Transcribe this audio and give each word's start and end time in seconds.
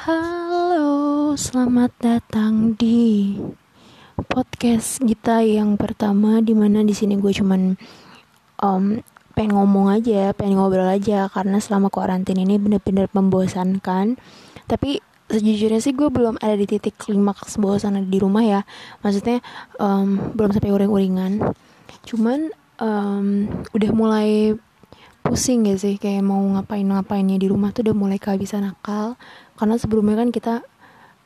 Halo, 0.00 1.36
selamat 1.36 1.92
datang 2.00 2.72
di 2.72 3.36
podcast 4.16 4.96
kita 5.04 5.44
yang 5.44 5.76
pertama 5.76 6.40
di 6.40 6.56
mana 6.56 6.80
di 6.80 6.96
sini 6.96 7.20
gue 7.20 7.28
cuman 7.36 7.76
um, 8.64 8.96
pengen 9.36 9.60
ngomong 9.60 9.92
aja, 9.92 10.32
pengen 10.32 10.56
ngobrol 10.56 10.88
aja 10.88 11.28
karena 11.28 11.60
selama 11.60 11.92
karantina 11.92 12.40
ini 12.40 12.56
bener-bener 12.56 13.12
membosankan. 13.12 14.16
Tapi 14.64 15.04
sejujurnya 15.28 15.84
sih 15.84 15.92
gue 15.92 16.08
belum 16.08 16.40
ada 16.40 16.56
di 16.56 16.64
titik 16.64 16.96
klimaks 16.96 17.60
bosan 17.60 18.00
di 18.08 18.16
rumah 18.16 18.40
ya. 18.40 18.60
Maksudnya 19.04 19.44
um, 19.76 20.32
belum 20.32 20.56
sampai 20.56 20.72
uring-uringan. 20.80 21.44
Cuman 22.08 22.48
um, 22.80 23.52
udah 23.76 23.90
mulai 23.92 24.56
pusing 25.22 25.68
ya 25.68 25.76
sih? 25.78 25.96
Kayak 26.00 26.26
mau 26.26 26.40
ngapain 26.40 26.84
ngapainnya 26.84 27.36
di 27.38 27.46
rumah 27.46 27.70
tuh 27.70 27.86
udah 27.86 27.96
mulai 27.96 28.18
kehabisan 28.18 28.66
akal. 28.66 29.14
Karena 29.54 29.76
sebelumnya 29.76 30.16
kan 30.20 30.28
kita 30.32 30.54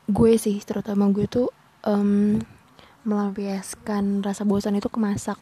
gue 0.05 0.33
sih 0.37 0.61
terutama 0.61 1.09
gue 1.09 1.25
tuh 1.25 1.49
um, 1.89 2.37
melampiaskan 3.09 4.21
rasa 4.21 4.45
bosan 4.45 4.77
itu 4.77 4.89
ke 4.93 4.99
masak. 5.01 5.41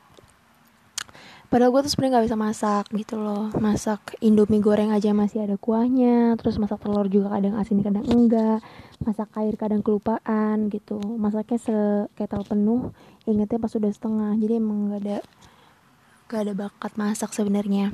Padahal 1.52 1.68
gue 1.68 1.84
tuh 1.84 1.92
sebenarnya 1.92 2.12
nggak 2.16 2.26
bisa 2.32 2.38
masak 2.40 2.84
gitu 2.96 3.20
loh. 3.20 3.52
Masak 3.60 4.16
indomie 4.24 4.64
goreng 4.64 4.88
aja 4.88 5.12
masih 5.12 5.44
ada 5.44 5.60
kuahnya. 5.60 6.40
Terus 6.40 6.56
masak 6.56 6.80
telur 6.80 7.12
juga 7.12 7.36
kadang 7.36 7.60
asin 7.60 7.84
kadang 7.84 8.08
enggak. 8.08 8.64
Masak 9.04 9.28
air 9.36 9.52
kadang 9.60 9.84
kelupaan 9.84 10.72
gitu. 10.72 10.96
Masaknya 11.20 11.60
seketal 11.60 12.48
penuh. 12.48 12.96
Ingetnya 13.28 13.60
pas 13.60 13.72
udah 13.76 13.92
setengah. 13.92 14.32
Jadi 14.40 14.52
emang 14.56 14.96
gak 14.96 15.00
ada 15.04 15.18
gak 16.32 16.40
ada 16.48 16.54
bakat 16.56 16.92
masak 16.96 17.36
sebenarnya 17.36 17.92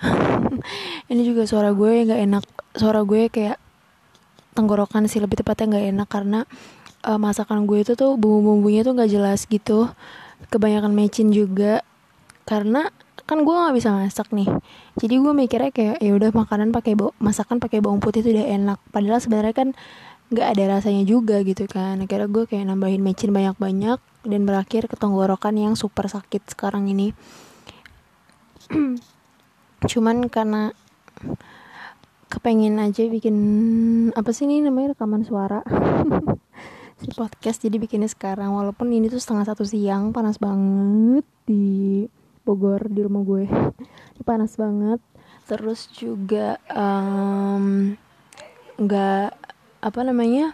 ini 1.12 1.22
juga 1.22 1.44
suara 1.44 1.70
gue 1.72 2.06
nggak 2.08 2.20
enak. 2.26 2.44
Suara 2.76 3.04
gue 3.04 3.28
kayak 3.28 3.58
tenggorokan 4.56 5.06
sih 5.06 5.22
lebih 5.22 5.40
tepatnya 5.40 5.76
nggak 5.76 5.86
enak 5.94 6.08
karena 6.10 6.40
uh, 7.06 7.18
masakan 7.20 7.64
gue 7.68 7.84
itu 7.84 7.92
tuh 7.94 8.16
bumbu-bumbunya 8.16 8.82
tuh 8.82 8.96
nggak 8.96 9.10
jelas 9.10 9.44
gitu. 9.46 9.88
Kebanyakan 10.48 10.92
mecin 10.96 11.30
juga. 11.30 11.84
Karena 12.48 12.88
kan 13.28 13.46
gue 13.46 13.54
nggak 13.54 13.76
bisa 13.76 13.94
masak 13.94 14.32
nih. 14.34 14.48
Jadi 14.98 15.14
gue 15.20 15.32
mikirnya 15.32 15.70
kayak 15.70 15.96
ya 16.02 16.12
udah 16.16 16.30
makanan 16.34 16.74
pakai 16.74 16.98
masakan 17.22 17.62
pakai 17.62 17.78
bawang 17.78 18.02
putih 18.02 18.24
itu 18.24 18.34
udah 18.34 18.46
enak. 18.48 18.78
Padahal 18.90 19.20
sebenarnya 19.22 19.54
kan 19.54 19.68
nggak 20.30 20.46
ada 20.56 20.78
rasanya 20.78 21.04
juga 21.06 21.42
gitu 21.46 21.68
kan. 21.70 22.00
Akhirnya 22.02 22.26
gue 22.26 22.44
kayak 22.48 22.64
nambahin 22.66 23.02
mecin 23.04 23.30
banyak-banyak 23.30 23.98
dan 24.26 24.40
berakhir 24.44 24.88
ke 24.90 24.96
tenggorokan 24.98 25.56
yang 25.56 25.74
super 25.78 26.04
sakit 26.04 26.44
sekarang 26.52 26.92
ini 26.92 27.16
cuman 29.88 30.28
karena 30.28 30.76
kepengen 32.30 32.78
aja 32.78 33.02
bikin 33.10 33.36
apa 34.14 34.30
sih 34.30 34.46
ini 34.46 34.62
namanya 34.62 34.94
rekaman 34.94 35.26
suara? 35.26 35.60
Si 37.00 37.08
podcast 37.16 37.64
jadi 37.64 37.80
bikinnya 37.80 38.12
sekarang 38.12 38.52
walaupun 38.52 38.92
ini 38.92 39.08
tuh 39.08 39.16
setengah 39.16 39.48
satu 39.48 39.64
siang 39.64 40.12
panas 40.12 40.36
banget 40.36 41.24
di 41.48 42.04
Bogor 42.44 42.92
di 42.92 43.00
rumah 43.00 43.24
gue. 43.24 43.48
Panas 44.28 44.60
banget. 44.60 45.00
Terus 45.48 45.88
juga 45.96 46.60
nggak 48.76 49.30
um, 49.32 49.46
apa 49.80 50.00
namanya 50.04 50.52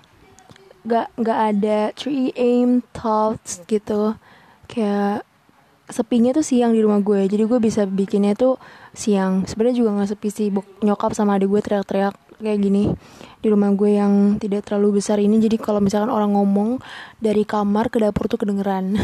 nggak 0.87 1.19
nggak 1.19 1.41
ada 1.51 1.79
3 1.99 2.39
aim 2.39 2.79
thoughts 2.95 3.67
gitu. 3.67 4.15
Kayak 4.71 5.27
sepinya 5.87 6.35
tuh 6.35 6.43
siang 6.43 6.75
di 6.75 6.83
rumah 6.83 6.99
gue. 7.03 7.27
Jadi 7.31 7.47
gue 7.47 7.59
bisa 7.63 7.87
bikinnya 7.87 8.35
tuh 8.35 8.59
siang. 8.93 9.47
Sebenarnya 9.47 9.77
juga 9.83 9.91
nggak 9.97 10.11
sepi 10.15 10.29
sih. 10.29 10.49
Nyokap 10.83 11.15
sama 11.15 11.39
adik 11.39 11.51
gue 11.51 11.61
teriak-teriak 11.63 12.26
kayak 12.41 12.59
gini 12.61 12.93
di 13.41 13.49
rumah 13.53 13.71
gue 13.79 13.95
yang 13.95 14.43
tidak 14.43 14.67
terlalu 14.67 14.99
besar 14.99 15.23
ini. 15.23 15.39
Jadi 15.39 15.55
kalau 15.61 15.79
misalkan 15.79 16.11
orang 16.11 16.35
ngomong 16.35 16.83
dari 17.23 17.47
kamar 17.47 17.93
ke 17.93 18.03
dapur 18.03 18.27
tuh 18.27 18.43
kedengeran. 18.43 18.99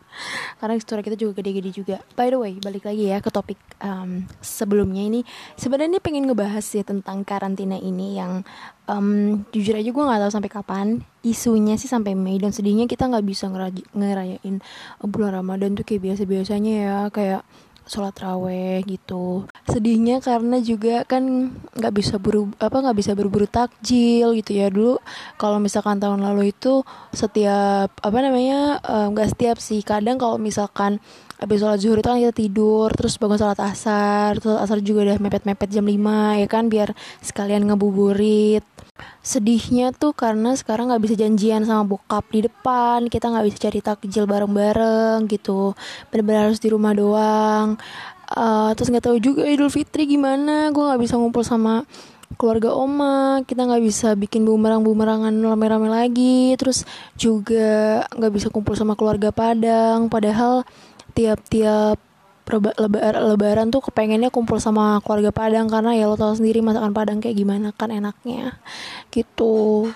Karena 0.58 0.74
suara 0.82 1.02
kita 1.02 1.14
juga 1.14 1.42
gede-gede 1.42 1.70
juga. 1.70 1.96
By 2.14 2.30
the 2.30 2.38
way 2.38 2.58
balik 2.58 2.86
lagi 2.86 3.10
ya 3.10 3.22
ke 3.22 3.30
topik 3.30 3.58
um, 3.82 4.26
sebelumnya 4.42 5.02
ini. 5.06 5.20
Sebenarnya 5.54 6.02
pengen 6.02 6.26
ngebahas 6.26 6.62
ya 6.62 6.82
tentang 6.86 7.22
karantina 7.22 7.78
ini 7.78 8.18
yang 8.18 8.42
um, 8.90 9.42
jujur 9.54 9.78
aja 9.78 9.90
gue 9.90 10.04
nggak 10.04 10.20
tahu 10.26 10.32
sampai 10.34 10.50
kapan. 10.50 10.86
Isunya 11.22 11.74
sih 11.74 11.90
sampai 11.90 12.14
Mei 12.14 12.38
dan 12.38 12.54
sedihnya 12.54 12.86
kita 12.86 13.06
nggak 13.06 13.26
bisa 13.26 13.50
ngerayain 13.94 14.62
bulan 15.02 15.32
Ramadan 15.42 15.74
tuh 15.74 15.86
kayak 15.86 16.02
biasa 16.14 16.22
biasanya 16.26 16.72
ya. 16.74 16.96
Kayak 17.10 17.42
sholat 17.88 18.14
raweh 18.20 18.84
gitu. 18.84 19.48
Sedihnya 19.66 20.20
karena 20.20 20.60
juga 20.60 21.02
kan 21.08 21.52
nggak 21.74 21.94
bisa 21.96 22.20
buru 22.20 22.52
apa 22.60 22.76
nggak 22.78 22.98
bisa 22.98 23.12
berburu 23.16 23.48
takjil 23.48 24.36
gitu 24.38 24.52
ya. 24.54 24.68
Dulu 24.68 25.00
kalau 25.40 25.58
misalkan 25.58 25.98
tahun 25.98 26.22
lalu 26.22 26.52
itu 26.54 26.84
setiap 27.10 27.90
apa 27.90 28.18
namanya 28.20 28.78
nggak 28.84 29.28
um, 29.28 29.32
setiap 29.32 29.56
sih. 29.58 29.80
Kadang 29.82 30.20
kalau 30.20 30.36
misalkan 30.36 31.00
habis 31.38 31.62
sholat 31.62 31.78
zuhur 31.78 31.98
itu 32.02 32.08
kan 32.10 32.18
kita 32.18 32.34
tidur 32.34 32.90
terus 32.90 33.14
bangun 33.14 33.38
sholat 33.38 33.60
asar 33.62 34.42
terus 34.42 34.58
asar 34.58 34.82
juga 34.82 35.06
udah 35.06 35.18
mepet-mepet 35.22 35.70
jam 35.70 35.86
5 35.86 36.42
ya 36.42 36.46
kan 36.50 36.66
biar 36.66 36.90
sekalian 37.22 37.62
ngebuburit 37.62 38.66
sedihnya 39.28 39.92
tuh 39.92 40.16
karena 40.16 40.56
sekarang 40.56 40.88
nggak 40.88 41.04
bisa 41.04 41.14
janjian 41.20 41.68
sama 41.68 41.84
bokap 41.84 42.24
di 42.32 42.48
depan 42.48 43.12
kita 43.12 43.28
nggak 43.28 43.44
bisa 43.44 43.58
cari 43.68 43.80
takjil 43.84 44.24
bareng-bareng 44.24 45.28
gitu. 45.28 45.76
Bener-bener 46.08 46.48
harus 46.48 46.60
di 46.64 46.72
rumah 46.72 46.96
doang. 46.96 47.76
Uh, 48.32 48.72
terus 48.72 48.88
nggak 48.88 49.04
tahu 49.04 49.20
juga 49.20 49.44
idul 49.44 49.68
fitri 49.68 50.08
gimana 50.08 50.72
gue 50.72 50.80
nggak 50.80 51.00
bisa 51.00 51.16
ngumpul 51.16 51.44
sama 51.44 51.84
keluarga 52.36 52.76
oma 52.76 53.40
kita 53.48 53.64
nggak 53.64 53.80
bisa 53.88 54.12
bikin 54.12 54.44
bumerang 54.48 54.80
bumerangan 54.80 55.36
rame-rame 55.36 55.92
lagi. 55.92 56.56
Terus 56.56 56.88
juga 57.20 58.08
nggak 58.16 58.32
bisa 58.32 58.48
kumpul 58.48 58.80
sama 58.80 58.96
keluarga 58.96 59.28
padang 59.28 60.08
padahal 60.08 60.64
tiap-tiap 61.12 62.00
lebaran, 62.56 63.22
lebaran 63.28 63.66
tuh 63.68 63.84
kepengennya 63.84 64.32
kumpul 64.32 64.56
sama 64.56 65.04
keluarga 65.04 65.30
Padang 65.30 65.68
karena 65.68 65.92
ya 65.92 66.08
lo 66.08 66.16
tau 66.16 66.32
sendiri 66.32 66.64
masakan 66.64 66.96
Padang 66.96 67.20
kayak 67.20 67.36
gimana 67.36 67.76
kan 67.76 67.92
enaknya 67.92 68.56
gitu. 69.12 69.92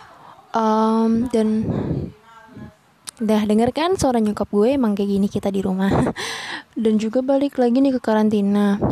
Um, 0.53 1.33
dan 1.33 1.65
Dah 3.23 3.47
denger 3.47 3.71
kan 3.71 3.95
suara 3.95 4.19
nyokap 4.19 4.51
gue 4.51 4.75
emang 4.75 4.99
kayak 4.99 5.11
gini 5.15 5.29
kita 5.31 5.55
di 5.55 5.63
rumah. 5.63 6.11
Dan 6.83 6.99
juga 6.99 7.23
balik 7.23 7.55
lagi 7.55 7.79
nih 7.79 7.95
ke 7.95 8.01
karantina. 8.03 8.83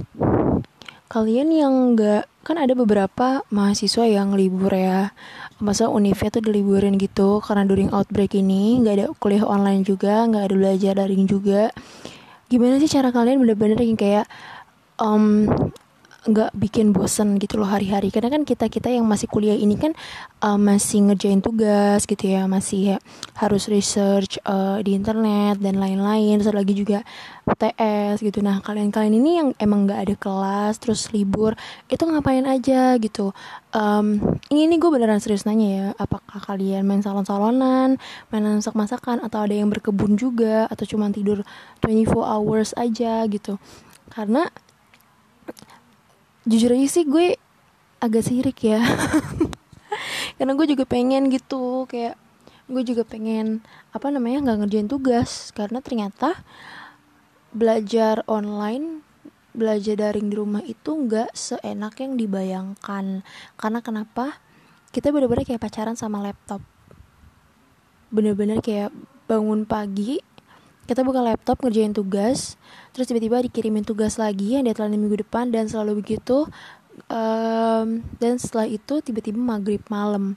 Kalian 1.11 1.51
yang 1.51 1.75
gak 1.99 2.31
Kan 2.41 2.57
ada 2.57 2.73
beberapa 2.73 3.43
mahasiswa 3.51 4.07
yang 4.07 4.39
libur 4.39 4.71
ya. 4.71 5.11
Masa 5.59 5.91
univnya 5.91 6.31
tuh 6.31 6.47
diliburin 6.47 6.95
gitu 6.95 7.43
Karena 7.43 7.67
during 7.67 7.91
outbreak 7.91 8.39
ini. 8.39 8.79
Gak 8.87 8.95
ada 9.03 9.07
kuliah 9.19 9.43
online 9.43 9.83
juga 9.83 10.31
Gak 10.31 10.47
ada 10.47 10.55
belajar 10.55 10.93
daring 10.95 11.27
juga 11.27 11.75
gimana 12.51 12.83
sih 12.83 12.91
cara 12.91 13.15
kalian 13.15 13.39
bener-bener 13.39 13.79
yang 13.79 13.95
kayak 13.95 14.27
um, 14.99 15.47
nggak 16.29 16.53
bikin 16.53 16.93
bosen 16.93 17.41
gitu 17.41 17.57
loh 17.57 17.69
hari-hari. 17.69 18.13
Karena 18.13 18.29
kan 18.29 18.43
kita 18.45 18.69
kita 18.69 18.93
yang 18.93 19.09
masih 19.09 19.31
kuliah 19.31 19.57
ini 19.57 19.79
kan 19.81 19.97
uh, 20.45 20.61
masih 20.61 21.09
ngerjain 21.09 21.41
tugas 21.41 22.05
gitu 22.05 22.29
ya 22.29 22.45
masih 22.45 22.95
ya, 22.95 22.99
harus 23.41 23.71
research 23.73 24.37
uh, 24.45 24.81
di 24.85 24.93
internet 24.93 25.61
dan 25.63 25.81
lain-lain. 25.81 26.41
Terus 26.41 26.53
lagi 26.53 26.75
juga 26.77 27.01
UTS 27.49 28.21
gitu. 28.21 28.45
Nah 28.45 28.61
kalian-kalian 28.61 29.15
ini 29.17 29.31
yang 29.41 29.49
emang 29.57 29.89
nggak 29.89 30.01
ada 30.07 30.15
kelas 30.17 30.75
terus 30.79 31.09
libur 31.11 31.57
itu 31.89 32.03
ngapain 32.05 32.45
aja 32.45 32.97
gitu. 33.01 33.33
Um, 33.71 34.39
ini 34.51 34.67
nih 34.67 34.79
gue 34.83 34.91
beneran 34.91 35.23
serius 35.23 35.47
nanya 35.47 35.69
ya 35.71 35.87
apakah 35.95 36.43
kalian 36.43 36.83
main 36.83 37.07
salon-salonan 37.07 38.03
main 38.35 38.45
masak-masakan 38.59 39.23
atau 39.23 39.47
ada 39.47 39.55
yang 39.55 39.71
berkebun 39.71 40.19
juga 40.19 40.67
atau 40.67 40.83
cuma 40.83 41.07
tidur 41.15 41.47
24 41.83 42.11
hours 42.19 42.75
aja 42.75 43.23
gitu. 43.31 43.63
Karena 44.11 44.51
jujur 46.49 46.73
aja 46.73 46.89
sih 46.89 47.05
gue 47.05 47.37
agak 48.01 48.25
sirik 48.25 48.61
ya. 48.65 48.81
Karena 50.41 50.53
gue 50.57 50.67
juga 50.69 50.89
pengen 50.89 51.29
gitu 51.29 51.85
kayak 51.85 52.17
gue 52.71 52.83
juga 52.87 53.03
pengen 53.03 53.61
apa 53.93 54.09
namanya 54.09 54.51
nggak 54.51 54.59
ngerjain 54.65 54.89
tugas. 54.89 55.53
Karena 55.53 55.85
ternyata 55.85 56.41
belajar 57.51 58.23
online 58.31 59.05
belajar 59.51 59.99
daring 59.99 60.31
di 60.31 60.37
rumah 60.39 60.63
itu 60.63 60.95
nggak 60.95 61.35
seenak 61.35 61.99
yang 62.01 62.15
dibayangkan. 62.17 63.27
Karena 63.59 63.81
kenapa? 63.83 64.39
Kita 64.91 65.15
bener-bener 65.15 65.47
kayak 65.47 65.63
pacaran 65.63 65.95
sama 65.95 66.19
laptop. 66.23 66.63
Bener-bener 68.11 68.59
kayak 68.59 68.91
bangun 69.31 69.63
pagi 69.63 70.19
kita 70.89 71.05
buka 71.07 71.21
laptop 71.23 71.61
ngerjain 71.65 71.93
tugas 71.93 72.61
terus 72.93 73.07
tiba-tiba 73.09 73.43
dikirimin 73.45 73.87
tugas 73.87 74.17
lagi 74.17 74.59
yang 74.59 74.67
deadline 74.67 74.97
minggu 74.97 75.23
depan 75.23 75.53
dan 75.53 75.71
selalu 75.71 76.03
begitu 76.03 76.49
um, 77.09 78.05
dan 78.21 78.35
setelah 78.37 78.69
itu 78.69 79.01
tiba-tiba 79.01 79.39
maghrib 79.39 79.81
malam. 79.89 80.37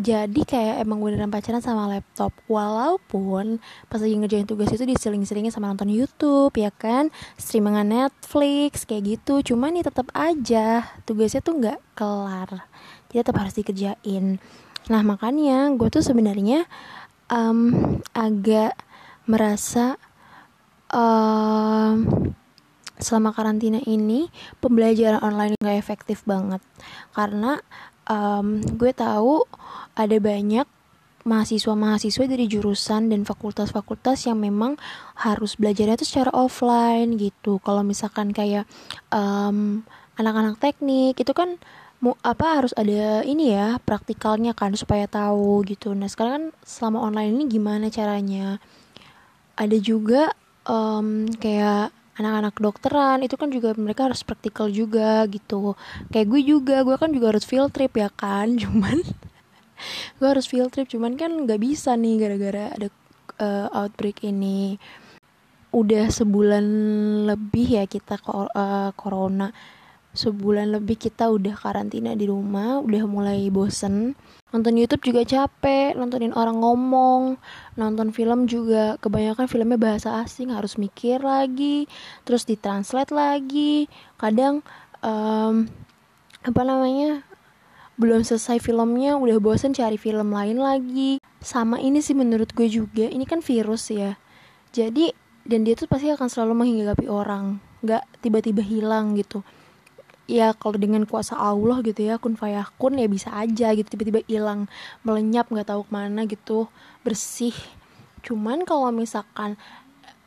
Jadi 0.00 0.46
kayak 0.46 0.86
emang 0.86 1.02
beneran 1.02 1.28
pacaran 1.28 1.60
sama 1.60 1.90
laptop. 1.90 2.30
Walaupun 2.46 3.58
pas 3.90 4.00
lagi 4.00 4.16
ngerjain 4.16 4.46
tugas 4.48 4.70
itu 4.70 4.86
diseling-selingin 4.86 5.50
sama 5.52 5.68
nonton 5.68 5.90
YouTube 5.90 6.54
ya 6.56 6.70
kan? 6.70 7.10
Streamingan 7.36 7.90
Netflix 7.90 8.86
kayak 8.86 9.18
gitu. 9.18 9.52
Cuman 9.52 9.76
nih 9.76 9.84
tetap 9.84 10.08
aja 10.14 10.88
tugasnya 11.04 11.42
tuh 11.42 11.58
nggak 11.58 11.78
kelar. 11.98 12.64
Jadi 13.10 13.18
tetap 13.18 13.36
harus 13.36 13.52
dikerjain. 13.52 14.38
Nah 14.88 15.02
makanya 15.04 15.68
gue 15.74 15.88
tuh 15.92 16.06
sebenarnya 16.06 16.64
um, 17.28 18.00
agak 18.16 18.78
merasa 19.30 19.94
um, 20.90 22.02
selama 22.98 23.30
karantina 23.32 23.78
ini 23.86 24.28
pembelajaran 24.58 25.22
online 25.22 25.54
gak 25.62 25.78
efektif 25.78 26.26
banget 26.26 26.60
karena 27.14 27.62
um, 28.10 28.60
gue 28.60 28.92
tahu 28.92 29.46
ada 29.94 30.16
banyak 30.18 30.66
mahasiswa-mahasiswa 31.20 32.24
dari 32.26 32.48
jurusan 32.48 33.12
dan 33.12 33.28
fakultas-fakultas 33.28 34.24
yang 34.24 34.40
memang 34.40 34.80
harus 35.20 35.54
belajarnya 35.60 36.00
itu 36.00 36.08
secara 36.08 36.32
offline 36.32 37.20
gitu. 37.20 37.60
Kalau 37.60 37.84
misalkan 37.84 38.32
kayak 38.32 38.64
um, 39.12 39.84
anak-anak 40.16 40.56
teknik 40.56 41.20
itu 41.20 41.32
kan 41.36 41.60
mau 42.00 42.16
apa 42.24 42.56
harus 42.56 42.72
ada 42.72 43.20
ini 43.28 43.52
ya 43.52 43.76
praktikalnya 43.84 44.56
kan 44.56 44.72
supaya 44.72 45.04
tahu 45.04 45.60
gitu. 45.68 45.92
Nah 45.92 46.08
sekarang 46.08 46.32
kan 46.32 46.44
selama 46.64 47.04
online 47.04 47.36
ini 47.36 47.44
gimana 47.52 47.92
caranya? 47.92 48.56
Ada 49.60 49.76
juga 49.76 50.32
um, 50.64 51.28
kayak 51.36 51.92
anak-anak 52.16 52.56
dokteran 52.60 53.18
itu 53.24 53.36
kan 53.36 53.48
juga 53.48 53.76
mereka 53.76 54.08
harus 54.08 54.24
praktikal 54.24 54.72
juga 54.72 55.28
gitu. 55.28 55.76
Kayak 56.08 56.26
gue 56.32 56.40
juga 56.44 56.76
gue 56.80 56.96
kan 56.96 57.12
juga 57.12 57.36
harus 57.36 57.44
field 57.44 57.72
trip 57.76 57.92
ya 57.96 58.08
kan 58.08 58.56
cuman 58.62 59.04
gue 60.20 60.28
harus 60.28 60.48
field 60.48 60.72
trip 60.72 60.88
cuman 60.88 61.16
kan 61.16 61.32
nggak 61.32 61.60
bisa 61.60 61.96
nih 61.96 62.16
gara-gara 62.20 62.64
ada 62.72 62.88
uh, 63.40 63.68
outbreak 63.84 64.24
ini. 64.24 64.80
Udah 65.70 66.08
sebulan 66.10 66.64
lebih 67.30 67.78
ya 67.78 67.84
kita 67.84 68.16
uh, 68.24 68.90
corona 68.96 69.52
sebulan 70.10 70.74
lebih 70.74 70.98
kita 70.98 71.30
udah 71.30 71.54
karantina 71.54 72.18
di 72.18 72.26
rumah 72.26 72.82
udah 72.82 73.06
mulai 73.06 73.46
bosen. 73.52 74.18
Nonton 74.50 74.74
YouTube 74.74 75.14
juga 75.14 75.22
capek 75.22 75.94
nontonin 75.94 76.34
orang 76.34 76.58
ngomong 76.58 77.38
nonton 77.78 78.10
film 78.10 78.50
juga. 78.50 78.98
Kebanyakan 78.98 79.46
filmnya 79.46 79.78
bahasa 79.78 80.18
asing 80.26 80.50
harus 80.50 80.74
mikir 80.74 81.22
lagi 81.22 81.86
terus 82.26 82.42
ditranslate 82.42 83.14
lagi. 83.14 83.86
Kadang 84.18 84.66
um, 85.06 85.70
apa 86.42 86.62
namanya 86.66 87.22
belum 88.00 88.26
selesai 88.26 88.58
filmnya 88.64 89.14
udah 89.14 89.38
bosen 89.38 89.70
cari 89.70 89.94
film 89.94 90.34
lain 90.34 90.58
lagi. 90.58 91.22
Sama 91.38 91.78
ini 91.78 92.02
sih 92.02 92.18
menurut 92.18 92.50
gue 92.50 92.66
juga 92.66 93.06
ini 93.06 93.22
kan 93.22 93.38
virus 93.38 93.94
ya. 93.94 94.18
Jadi 94.74 95.14
dan 95.46 95.62
dia 95.62 95.78
tuh 95.78 95.86
pasti 95.86 96.10
akan 96.10 96.26
selalu 96.26 96.66
menghinggapi 96.66 97.06
orang. 97.06 97.62
Nggak 97.86 98.02
tiba-tiba 98.18 98.66
hilang 98.66 99.14
gitu 99.14 99.46
ya 100.30 100.54
kalau 100.54 100.78
dengan 100.78 101.02
kuasa 101.10 101.34
Allah 101.34 101.82
gitu 101.82 102.06
ya 102.06 102.22
kun 102.22 102.38
fayakun 102.38 103.02
ya 103.02 103.10
bisa 103.10 103.34
aja 103.34 103.74
gitu 103.74 103.98
tiba-tiba 103.98 104.22
hilang 104.30 104.70
melenyap 105.02 105.50
nggak 105.50 105.74
tahu 105.74 105.82
ke 105.82 105.90
mana 105.90 106.22
gitu 106.30 106.70
bersih. 107.02 107.54
Cuman 108.22 108.62
kalau 108.62 108.94
misalkan 108.94 109.58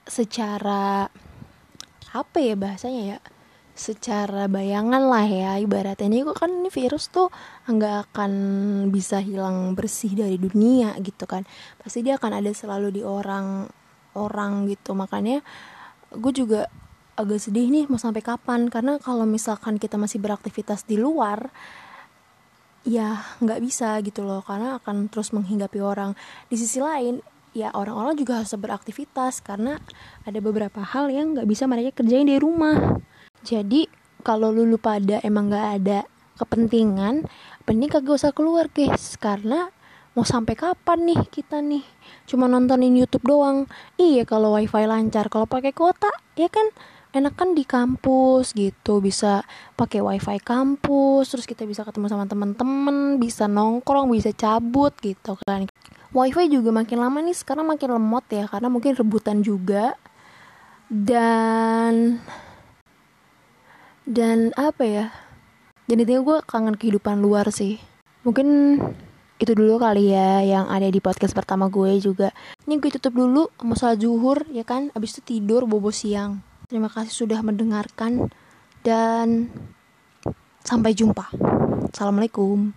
secara 0.03 1.07
apa 2.13 2.37
ya 2.37 2.59
bahasanya 2.59 3.01
ya 3.15 3.19
secara 3.73 4.45
bayangan 4.51 5.07
lah 5.07 5.25
ya 5.25 5.51
ibaratnya. 5.57 6.11
Ini 6.11 6.27
kok 6.27 6.37
kan 6.43 6.51
ini 6.51 6.69
virus 6.69 7.09
tuh 7.09 7.31
nggak 7.65 8.11
akan 8.11 8.31
bisa 8.91 9.23
hilang 9.23 9.73
bersih 9.73 10.13
dari 10.13 10.35
dunia 10.35 10.93
gitu 10.99 11.23
kan. 11.25 11.47
Pasti 11.79 12.03
dia 12.03 12.19
akan 12.19 12.43
ada 12.43 12.51
selalu 12.51 12.99
di 12.99 13.01
orang 13.01 13.65
orang 14.19 14.67
gitu. 14.69 14.93
Makanya 14.93 15.41
gue 16.13 16.33
juga 16.35 16.69
agak 17.13 17.39
sedih 17.41 17.69
nih 17.69 17.85
mau 17.89 18.01
sampai 18.01 18.21
kapan. 18.25 18.67
Karena 18.67 18.97
kalau 18.97 19.25
misalkan 19.27 19.77
kita 19.77 19.97
masih 19.99 20.21
beraktivitas 20.21 20.85
di 20.85 20.97
luar 20.97 21.49
ya 22.83 23.23
nggak 23.39 23.59
bisa 23.63 23.99
gitu 24.01 24.25
loh. 24.25 24.41
Karena 24.45 24.77
akan 24.81 25.09
terus 25.09 25.31
menghinggapi 25.31 25.79
orang. 25.79 26.17
Di 26.49 26.55
sisi 26.57 26.81
lain 26.81 27.21
ya 27.53 27.69
orang-orang 27.71 28.17
juga 28.17 28.41
harus 28.41 28.53
beraktivitas 28.57 29.45
karena 29.45 29.77
ada 30.25 30.39
beberapa 30.41 30.81
hal 30.81 31.13
yang 31.13 31.37
nggak 31.37 31.45
bisa 31.45 31.69
mereka 31.69 32.01
kerjain 32.01 32.27
di 32.27 32.41
rumah. 32.41 32.97
Jadi 33.45 33.85
kalau 34.25 34.49
lulu 34.49 34.81
pada 34.81 35.21
emang 35.21 35.53
nggak 35.53 35.67
ada 35.81 35.99
kepentingan 36.33 37.29
penting 37.63 37.89
kagak 37.93 38.17
usah 38.17 38.33
keluar 38.33 38.67
guys. 38.73 39.15
Karena 39.21 39.69
mau 40.17 40.25
sampai 40.25 40.57
kapan 40.57 40.99
nih 41.13 41.21
kita 41.29 41.61
nih? 41.61 41.85
Cuma 42.25 42.49
nontonin 42.49 42.97
YouTube 42.97 43.25
doang. 43.29 43.69
Iya 44.01 44.25
kalau 44.25 44.57
wifi 44.57 44.85
lancar 44.89 45.29
kalau 45.29 45.45
pakai 45.45 45.71
kuota 45.77 46.09
ya 46.33 46.49
kan 46.49 46.65
enak 47.13 47.33
kan 47.37 47.53
di 47.53 47.61
kampus 47.61 48.57
gitu 48.57 48.97
bisa 48.97 49.45
pakai 49.77 50.01
wifi 50.01 50.41
kampus 50.41 51.29
terus 51.29 51.45
kita 51.45 51.63
bisa 51.69 51.85
ketemu 51.85 52.09
sama 52.09 52.25
teman-teman 52.25 53.21
bisa 53.21 53.45
nongkrong 53.45 54.09
bisa 54.09 54.33
cabut 54.33 54.97
gitu 54.97 55.37
kan. 55.45 55.69
Wifi 56.13 56.49
juga 56.49 56.73
makin 56.73 56.97
lama 57.01 57.21
nih 57.21 57.37
sekarang 57.37 57.69
makin 57.69 57.97
lemot 57.97 58.25
ya 58.29 58.49
karena 58.49 58.69
mungkin 58.69 58.97
rebutan 58.97 59.45
juga. 59.45 59.93
Dan 60.89 62.21
dan 64.03 64.51
apa 64.59 64.83
ya 64.83 65.05
dan 65.87 65.97
itu 66.03 66.21
gue 66.21 66.37
kangen 66.49 66.77
kehidupan 66.77 67.21
luar 67.21 67.49
sih. 67.53 67.77
Mungkin 68.25 68.77
itu 69.37 69.51
dulu 69.57 69.81
kali 69.81 70.13
ya 70.13 70.41
yang 70.45 70.65
ada 70.69 70.89
di 70.89 70.97
podcast 71.01 71.33
pertama 71.33 71.69
gue 71.69 71.97
juga. 72.01 72.33
Ini 72.65 72.77
gue 72.81 72.89
tutup 72.97 73.13
dulu 73.13 73.49
mau 73.61 73.77
salat 73.77 74.01
zuhur 74.01 74.45
ya 74.49 74.65
kan? 74.65 74.89
Abis 74.97 75.17
itu 75.17 75.37
tidur 75.37 75.65
bobo 75.65 75.89
siang 75.93 76.52
Terima 76.73 76.89
kasih 76.89 77.29
sudah 77.29 77.45
mendengarkan 77.45 78.33
dan 78.81 79.45
sampai 80.65 80.97
jumpa. 80.97 81.29
Assalamualaikum. 81.93 82.73